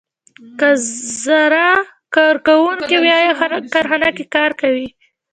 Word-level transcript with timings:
څو 0.59 0.69
زره 1.23 1.67
کارکوونکي 2.15 2.95
په 3.01 3.07
یوه 3.21 3.35
کارخانه 3.73 4.09
کې 4.17 4.25
کار 4.35 4.51
کوي 4.61 4.87